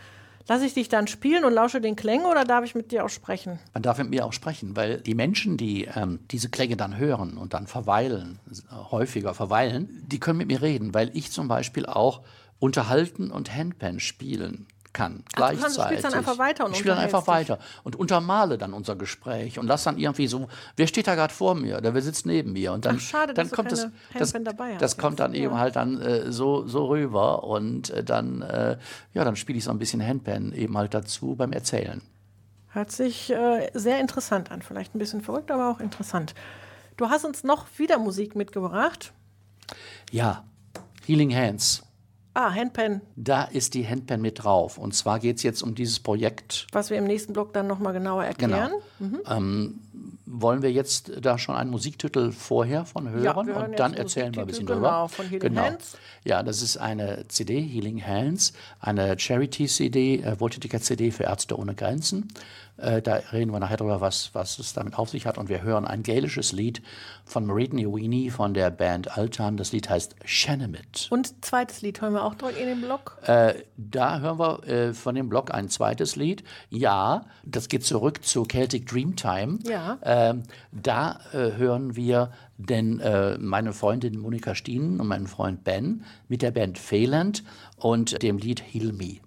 [0.47, 3.09] Lasse ich dich dann spielen und lausche den Klängen oder darf ich mit dir auch
[3.09, 3.59] sprechen?
[3.73, 7.37] Man darf mit mir auch sprechen, weil die Menschen, die ähm, diese Klänge dann hören
[7.37, 8.39] und dann verweilen,
[8.71, 12.21] häufiger verweilen, die können mit mir reden, weil ich zum Beispiel auch
[12.59, 15.75] unterhalten und Handpan spielen kann Ach, du kannst- gleichzeitig.
[15.77, 18.95] du spielst dann einfach weiter und ich spiele dann einfach weiter und untermale dann unser
[18.95, 22.25] Gespräch und lass dann irgendwie so, wer steht da gerade vor mir oder wer sitzt
[22.25, 25.43] neben mir und dann, Ach, schade, dann kommt das, das, dabei das kommt dann jetzt.
[25.43, 25.59] eben Ja.
[25.59, 28.77] halt dann äh, so, so rüber und äh, dann, äh,
[29.13, 32.01] ja, dann spiele ich so ein bisschen Handpan eben halt dazu beim Erzählen.
[32.69, 34.61] Hört sich äh, sehr interessant an.
[34.61, 36.33] Vielleicht ein bisschen verrückt, aber auch interessant.
[36.97, 39.13] Du hast uns noch wieder Musik mitgebracht.
[40.11, 40.43] Ja,
[41.05, 41.83] Healing Hands.
[42.37, 44.77] Ah, Handpan, Da ist die Handpan mit drauf.
[44.77, 46.67] Und zwar geht es jetzt um dieses Projekt.
[46.73, 48.71] was wir im nächsten Block dann nochmal genauer erklären.
[48.99, 49.19] Genau.
[49.25, 49.79] Ähm,
[50.25, 53.23] wollen wir jetzt da schon einen Musiktitel vorher von hören?
[53.23, 54.89] Ja, und dann erzählen wir ein bisschen Musiktitel, drüber.
[54.89, 55.97] genau, von Healing Hands.
[56.25, 62.27] Ja, das ist eine CD, Healing Hands, eine Charity-CD, äh, Wohltätiger-CD für Ärzte ohne Grenzen.
[62.77, 65.37] Äh, da reden wir nachher drüber, was, was es damit auf sich hat.
[65.37, 66.81] Und wir hören ein gälisches Lied
[67.23, 69.57] von Mairead Weenie von der Band Altan.
[69.57, 71.07] Das Lied heißt Shanamit.
[71.09, 73.17] Und zweites Lied hören wir auch dort in dem Block.
[73.25, 76.43] Da hören wir äh, von dem Blog ein zweites Lied.
[76.69, 79.59] Ja, das geht zurück zu Celtic Dreamtime.
[79.63, 79.97] Ja.
[80.03, 86.03] Ähm, da äh, hören wir denn äh, meine Freundin Monika Stienen und meinen Freund Ben
[86.27, 87.43] mit der Band Pheland
[87.77, 89.17] und dem Lied Heal Me.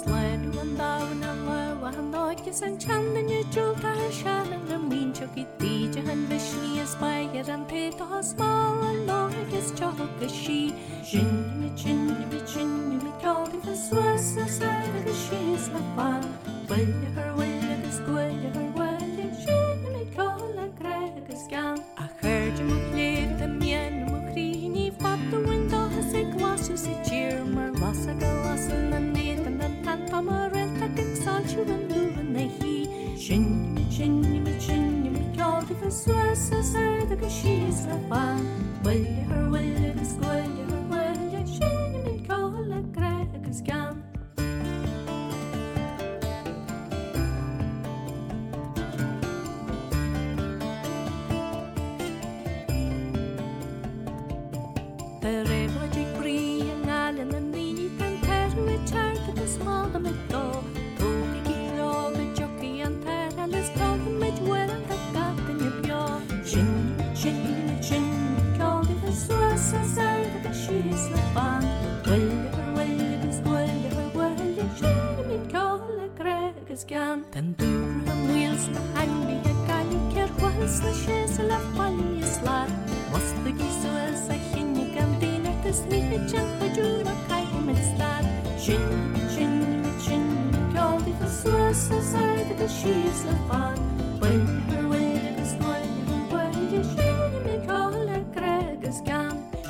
[0.00, 4.50] Das land one down and low and like is and chandin you joke I shall
[4.52, 9.72] and the mean chucky teacher and vishni aspire and pay to small and like is
[9.72, 10.72] chalk a she
[11.04, 15.68] shin me chin me chin me called if it's was a side of the she's
[15.68, 16.22] the fun
[16.68, 17.29] will you her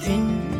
[0.00, 0.59] 君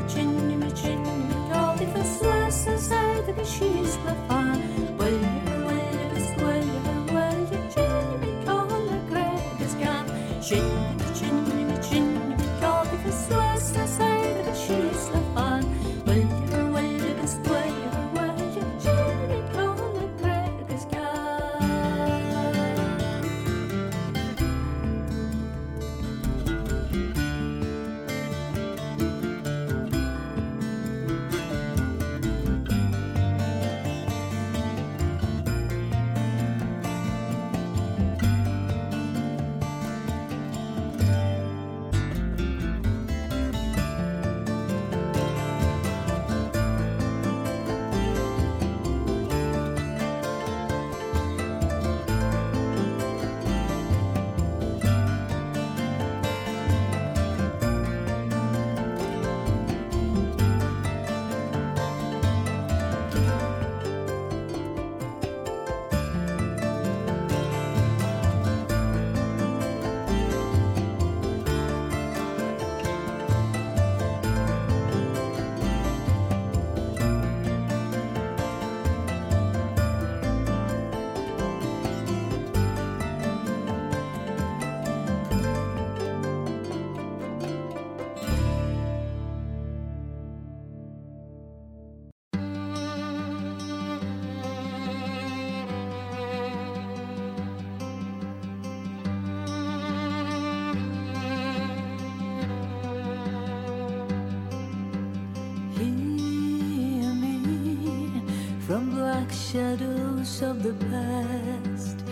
[109.53, 112.05] shadows of the past.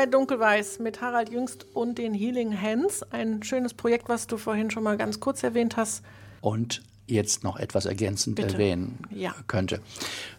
[0.00, 3.02] Bei Dunkelweiß mit Harald Jüngst und den Healing Hands.
[3.10, 6.02] Ein schönes Projekt, was du vorhin schon mal ganz kurz erwähnt hast.
[6.40, 8.54] Und jetzt noch etwas ergänzend Bitte.
[8.54, 9.34] erwähnen Ja.
[9.46, 9.82] könnte.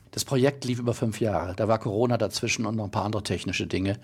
[0.09, 1.53] Das Projekt lief über fünf Jahre.
[1.55, 3.99] Da war Corona dazwischen und noch ein paar andere technische Dinge.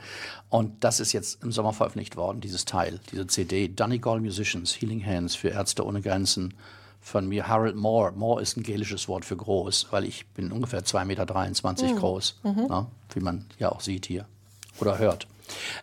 [0.49, 3.67] Und das ist jetzt im Sommer veröffentlicht worden, dieses Teil, diese CD.
[3.67, 6.53] Donegal Musicians, Healing Hands für Ärzte ohne Grenzen
[7.01, 7.47] von mir.
[7.47, 8.11] Harold Moore.
[8.11, 12.91] Moore ist ein gälisches Wort für groß, weil ich bin ungefähr 2,23 Meter groß, na,
[13.15, 14.27] wie man ja auch sieht hier
[14.79, 15.25] oder hört.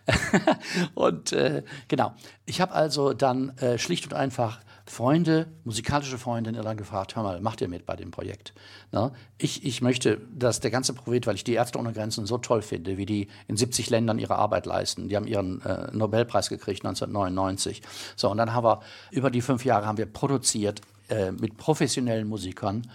[0.93, 2.13] und äh, genau,
[2.45, 7.23] ich habe also dann äh, schlicht und einfach Freunde, musikalische Freunde in Irland gefragt, hör
[7.23, 8.53] mal, macht ihr mit bei dem Projekt?
[8.91, 9.11] Ne?
[9.39, 12.61] Ich, ich möchte, dass der ganze Projekt, weil ich die Ärzte ohne Grenzen so toll
[12.61, 15.09] finde, wie die in 70 Ländern ihre Arbeit leisten.
[15.09, 17.81] Die haben ihren äh, Nobelpreis gekriegt 1999.
[18.15, 22.27] So, und dann haben wir, über die fünf Jahre haben wir produziert äh, mit professionellen
[22.27, 22.87] Musikern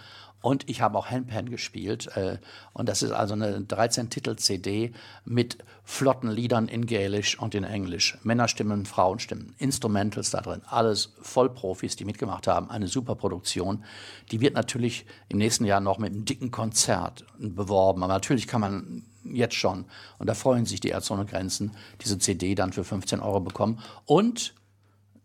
[0.43, 2.09] und ich habe auch Handpan gespielt.
[2.17, 2.39] Äh,
[2.73, 4.93] und das ist also eine 13-Titel-CD
[5.25, 8.17] mit flotten Liedern in Gälisch und in Englisch.
[8.23, 10.63] Männerstimmen, Frauenstimmen, Instrumentals da drin.
[10.67, 12.71] Alles Vollprofis, die mitgemacht haben.
[12.71, 13.85] Eine super Produktion.
[14.31, 18.03] Die wird natürlich im nächsten Jahr noch mit einem dicken Konzert beworben.
[18.03, 19.85] Aber natürlich kann man jetzt schon,
[20.19, 21.73] und da freuen sich die Ärzte ohne Grenzen,
[22.03, 23.81] diese CD dann für 15 Euro bekommen.
[24.07, 24.55] Und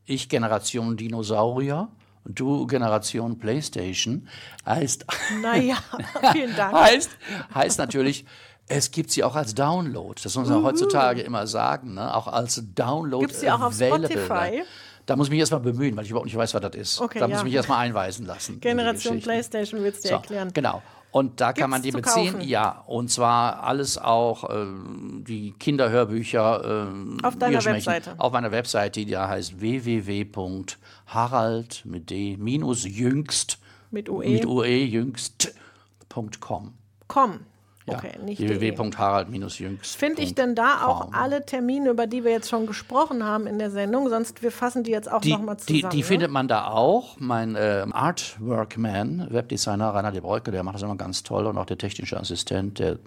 [0.05, 1.87] ich Generation Dinosaurier
[2.25, 4.27] und du Generation Playstation
[4.65, 5.05] heißt,
[5.41, 5.77] Naja,
[6.33, 6.73] vielen Dank.
[6.73, 7.09] heißt,
[7.53, 8.25] heißt natürlich,
[8.67, 10.19] es gibt sie auch als Download.
[10.21, 12.15] Das muss man heutzutage immer sagen, ne?
[12.15, 13.25] auch als Download.
[13.25, 14.07] Gibt's sie auch auf available.
[14.09, 14.63] Spotify?
[15.05, 16.99] Da muss ich mich erstmal bemühen, weil ich überhaupt nicht weiß, was das ist.
[16.99, 17.39] Okay, da muss ja.
[17.41, 18.59] ich mich erstmal einweisen lassen.
[18.59, 19.21] Generation.
[19.21, 20.49] Playstation willst du dir So, erklären.
[20.51, 20.81] Genau.
[21.15, 22.33] Und da kann Gibt's man die beziehen.
[22.33, 22.45] kaufen?
[22.45, 26.87] Ja, und zwar alles auch ähm, die Kinderhörbücher.
[26.89, 28.15] Ähm, Auf deiner Webseite.
[28.17, 30.75] Auf meiner Webseite, die da heißt www.harald
[31.85, 33.59] mit d minus jüngst
[33.91, 34.29] Mit UE.
[34.29, 36.73] mit ue jüngst.com.
[37.07, 37.39] Komm.
[37.87, 39.95] Ja, Okay, nicht www.harald-jüngst.
[39.95, 43.59] Finde ich denn da auch alle Termine, über die wir jetzt schon gesprochen haben in
[43.59, 44.09] der Sendung?
[44.09, 45.91] Sonst wir fassen die jetzt auch Die, nochmal die, zusammen.
[45.91, 46.03] die ne?
[46.03, 47.17] findet man da auch.
[47.19, 51.65] Mein ähm, Artwork-Man, Webdesigner Rainer de Breuke, der macht das immer ganz toll und auch
[51.67, 52.97] der technische Assistent, der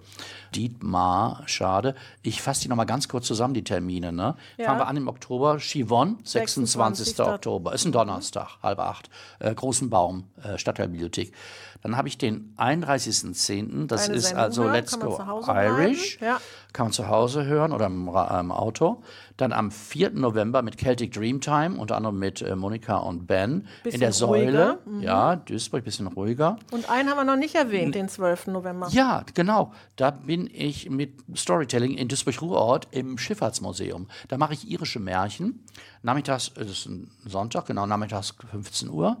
[0.55, 1.93] Dietmar Schade.
[2.21, 4.13] Ich fasse die nochmal ganz kurz zusammen, die Termine.
[4.13, 4.35] Ne?
[4.57, 4.65] Ja.
[4.65, 5.57] Fangen wir an im Oktober.
[5.57, 7.05] Chivon, 26.
[7.15, 7.19] 26.
[7.19, 7.73] Oktober.
[7.73, 9.09] Ist ein Donnerstag, halb acht.
[9.39, 11.33] Äh, Großen Baum, äh, Stadtteilbibliothek.
[11.81, 13.87] Dann habe ich den 31.10.
[13.87, 15.19] Das Deine ist Sendung also Let's Go.
[15.47, 16.19] Irish.
[16.21, 16.39] Ja.
[16.71, 19.01] Kann man zu Hause hören oder im, im Auto.
[19.37, 20.11] Dann am 4.
[20.11, 23.67] November mit Celtic Dreamtime, unter anderem mit äh, Monika und Ben.
[23.83, 25.01] Bisschen in der ruhiger, Säule.
[25.01, 26.57] Ja, Duisburg, bisschen ruhiger.
[26.71, 28.47] Und einen haben wir noch nicht erwähnt, den 12.
[28.47, 28.87] November.
[28.91, 29.73] Ja, genau.
[29.95, 34.07] Da bin ich mit Storytelling in Duisburg-Ruhrort im Schifffahrtsmuseum.
[34.27, 35.65] Da mache ich irische Märchen.
[36.03, 39.17] Nachmittags, es ist ein Sonntag, genau, nachmittags 15 Uhr.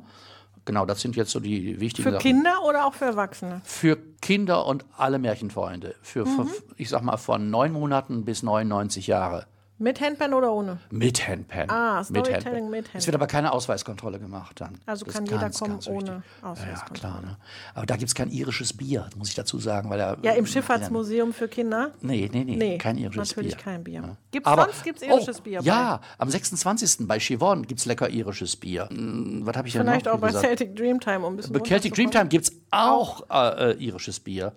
[0.69, 2.21] Genau, das sind jetzt so die wichtigen Für Sachen.
[2.21, 3.59] Kinder oder auch für Erwachsene?
[3.63, 5.95] Für Kinder und alle Märchenfreunde.
[6.03, 6.47] Für, Mhm.
[6.77, 9.47] ich sag mal, von neun Monaten bis 99 Jahre.
[9.81, 10.77] Mit Handpan oder ohne?
[10.91, 11.69] Mit Handpan.
[11.69, 12.69] Ah, mit Storytelling Handpan.
[12.69, 13.05] mit Es Handpan.
[13.07, 14.77] wird aber keine Ausweiskontrolle gemacht dann.
[14.85, 16.23] Also Das kann jeder ganz, kommen ganz ohne wichtig.
[16.43, 16.99] Ja, Ausweiskontrolle.
[16.99, 17.21] klar.
[17.21, 17.37] Ne?
[17.75, 19.89] Aber da gibt es kein irisches Bier, muss ich dazu sagen.
[19.89, 21.91] Weil er, Ja, im Schifffahrtsmuseum für Kinder?
[22.01, 23.63] Nee, nee, nee, Nee, kein irisches natürlich Bier.
[23.63, 24.01] kein Bier.
[24.01, 24.17] Ja.
[24.31, 25.65] Gibt's Aber- sonst gibt's irisches oh, Bier bei?
[25.65, 27.07] Ja, am 26.
[27.07, 28.89] bei Chivon gibt es lecker irisches Bier.
[28.89, 30.45] Hm, Was habe ich Vielleicht noch auch bei gesagt?
[30.45, 31.93] Celtic Dreamtime, um ein bisschen Bei Celtic.
[31.95, 34.51] Dreamtime gibt es auch äh, äh, irisches Bier.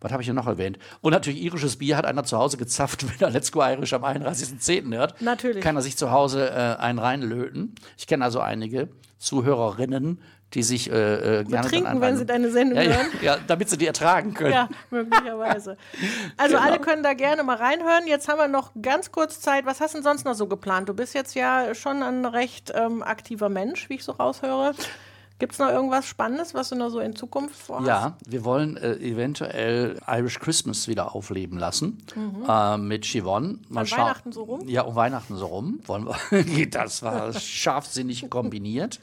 [0.00, 0.78] Was habe ich denn noch erwähnt?
[1.00, 4.04] Und natürlich irisches Bier hat einer zu Hause gezapft, wenn er Let's Go Irish am
[4.04, 4.94] 31.10.
[4.96, 5.20] hört.
[5.20, 5.62] Natürlich.
[5.62, 7.74] Kann er sich zu Hause äh, einen reinlöten.
[7.96, 8.88] Ich kenne also einige
[9.18, 10.20] Zuhörerinnen,
[10.54, 13.06] die sich äh, äh, gerne einen wenn sie deine Sendung ja, ja, hören.
[13.20, 14.54] ja, damit sie die ertragen können.
[14.54, 15.76] Ja, möglicherweise.
[16.38, 16.66] Also Genau.
[16.66, 18.06] alle können da gerne mal reinhören.
[18.06, 19.66] Jetzt haben wir noch ganz kurz Zeit.
[19.66, 20.88] Was hast du denn sonst noch so geplant?
[20.88, 24.72] Du bist jetzt ja schon ein recht ähm, aktiver Mensch, wie ich so raushöre.
[25.38, 27.86] Gibt es noch irgendwas Spannendes, was du noch so in Zukunft vorhast?
[27.86, 31.98] Ja, wir wollen äh, eventuell Irish Christmas wieder aufleben lassen
[32.48, 33.60] äh, mit Chivon.
[33.68, 34.02] Mal An schauen- Mhm.
[34.04, 34.68] Weihnachten so rum?
[34.68, 35.80] Ja, um Weihnachten so rum.
[35.86, 36.66] Wollen wir.
[36.70, 38.98] das war scharfsinnig kombiniert,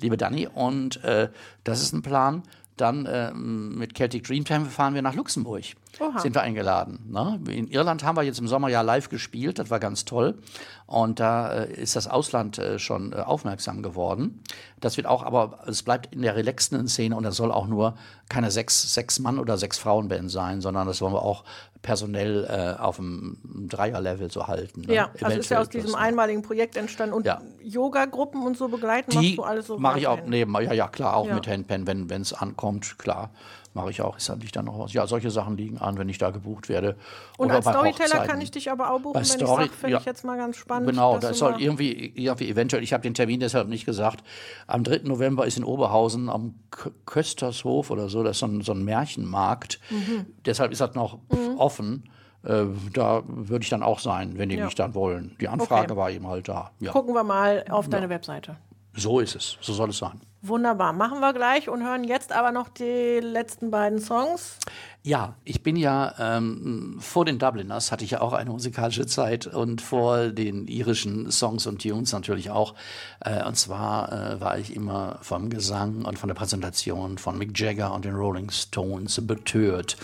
[0.00, 0.46] liebe Dani.
[0.46, 1.28] Und äh,
[1.64, 2.42] das ist ein Plan.
[2.76, 5.64] Dann ähm, mit Celtic Dreamtime fahren wir nach Luxemburg.
[6.00, 6.18] Oha.
[6.18, 6.98] Sind wir eingeladen.
[7.08, 7.40] Ne?
[7.48, 10.38] In Irland haben wir jetzt im Sommer ja live gespielt, das war ganz toll.
[10.86, 14.42] Und da äh, ist das Ausland äh, schon äh, aufmerksam geworden.
[14.80, 17.94] Das wird auch, aber es bleibt in der relaxten Szene und das soll auch nur
[18.28, 21.44] keine sechs, sechs Mann- oder sechs Frauenband sein, sondern das wollen wir auch
[21.84, 23.36] personell äh, auf dem
[23.68, 24.80] Dreierlevel so halten.
[24.86, 24.94] Ne?
[24.94, 25.28] Ja, also ist ja
[25.58, 27.14] Eventuell aus diesem einmaligen Projekt entstanden.
[27.14, 27.40] Und Ja.
[27.62, 30.88] Yoga-Gruppen und so begleiten machst Die du alles so mache ich auch neben, ja, ja,
[30.88, 31.34] klar, auch Ja.
[31.34, 33.30] mit Handpan, wenn es ankommt, klar.
[33.74, 34.92] Mache ich auch, ist dann nicht dann noch was.
[34.92, 36.94] Ja, solche Sachen liegen an, wenn ich da gebucht werde.
[37.38, 38.28] Und Oder als bei Storyteller Hochzeiten.
[38.28, 39.98] kann ich dich aber auch buchen, Bei wenn Story- ich sage, finde ja.
[39.98, 40.88] ich jetzt mal ganz spannend.
[40.90, 44.22] Genau, das soll irgendwie, irgendwie eventuell, ich habe den Termin deshalb nicht gesagt,
[44.68, 45.00] am 3.
[45.08, 48.84] November ist in Oberhausen am K Köstershof oder so, das ist so ein, so ein
[48.84, 49.80] Märchenmarkt.
[49.90, 50.26] Mhm.
[50.46, 51.18] Deshalb ist das noch
[51.58, 52.08] offen.
[52.44, 54.66] äh, da würde ich dann auch sein, wenn die Ja.
[54.66, 55.34] mich dann wollen.
[55.40, 55.96] Die Anfrage Okay.
[55.96, 56.70] war eben halt da.
[56.78, 58.56] Ja, Gucken wir mal auf deine Webseite.
[58.96, 59.58] So ist es.
[59.60, 60.20] So soll es sein.
[60.46, 60.92] Wunderbar.
[60.92, 64.58] Machen wir gleich und hören jetzt aber noch die letzten beiden Songs.
[65.02, 69.46] Ja, ich bin ja ähm, vor den Dubliners hatte ich ja auch eine musikalische Zeit
[69.46, 72.74] und vor den irischen Songs und Tunes natürlich auch.
[73.20, 77.58] Äh, und zwar äh, war ich immer vom Gesang und von der Präsentation von Mick
[77.58, 79.96] Jagger und den Rolling Stones betört.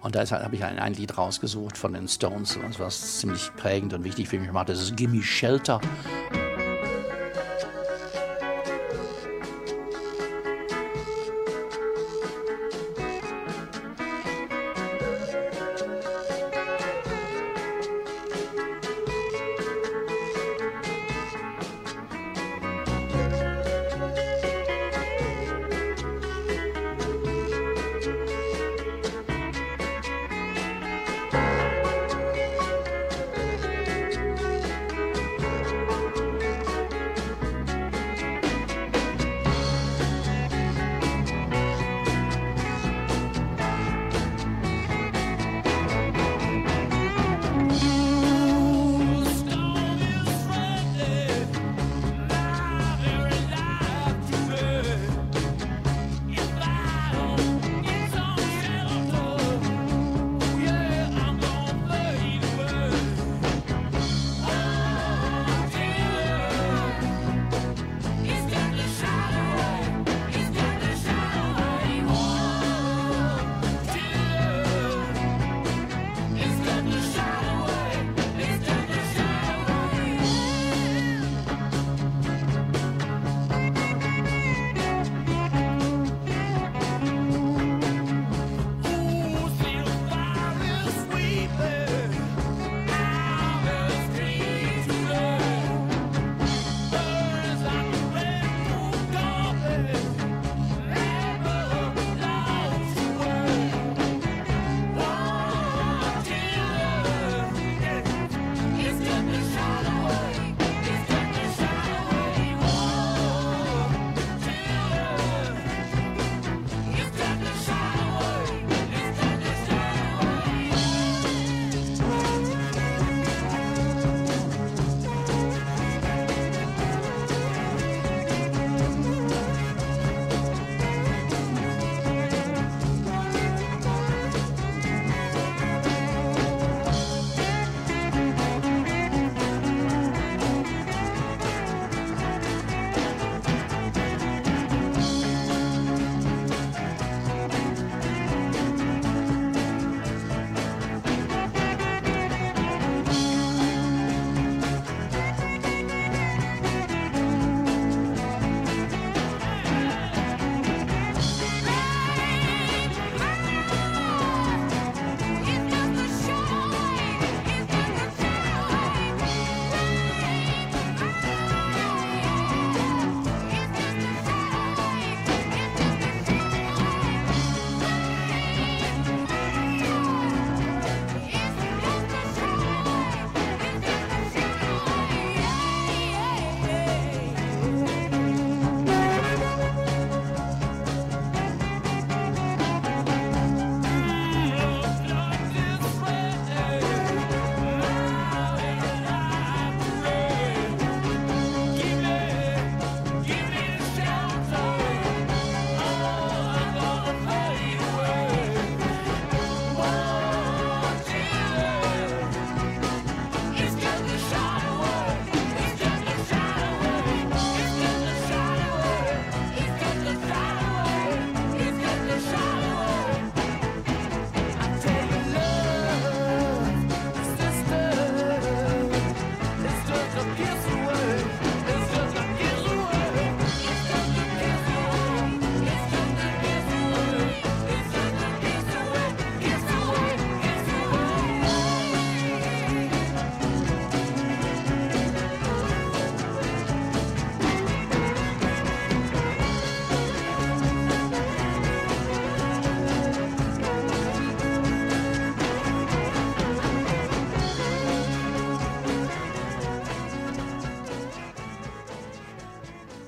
[0.00, 4.02] Und deshalb habe ich ein, ein Lied rausgesucht von den Stones, was ziemlich prägend und
[4.02, 4.70] wichtig für mich macht.
[4.70, 5.80] Das ist Gimme Shelter.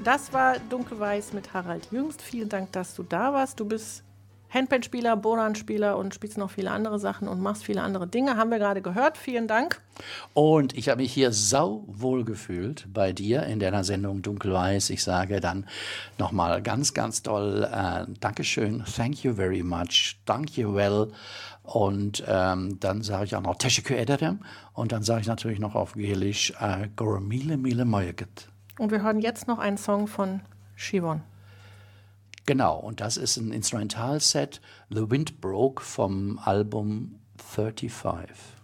[0.06, 2.22] Das war Dunkelweiß mit Harald Jüngst.
[2.22, 3.58] Vielen Dank, dass du da warst.
[3.58, 4.04] Du bist
[4.50, 8.36] Handbandspieler, Boran-Spieler und spielst noch viele andere Sachen und machst viele andere Dinge.
[8.36, 9.18] Haben wir gerade gehört.
[9.18, 9.82] Vielen Dank.
[10.32, 14.90] Und ich habe mich hier sau wohl gefühlt bei dir in deiner Sendung Dunkelweiß.
[14.90, 15.66] Ich sage dann
[16.18, 21.10] nochmal ganz, ganz toll äh, Dankeschön, thank you very much, thank you well.
[21.64, 24.38] Und ähm, dann sage ich auch noch Teşekkür ederim.
[24.72, 28.46] Und dann sage ich natürlich noch auf Gelisch äh, Gormile Mile Moyeket.
[28.78, 30.42] Und wir hören jetzt noch einen Song von
[30.74, 31.22] Shivon.
[32.44, 34.60] Genau, und das ist ein Instrumentalset,
[34.90, 38.55] The Wind Broke vom Album 35.